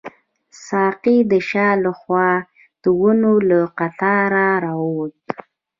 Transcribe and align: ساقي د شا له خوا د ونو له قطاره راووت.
ساقي 0.67 1.17
د 1.31 1.33
شا 1.49 1.67
له 1.83 1.91
خوا 1.99 2.29
د 2.81 2.85
ونو 2.99 3.33
له 3.49 3.59
قطاره 3.77 4.47
راووت. 4.63 5.17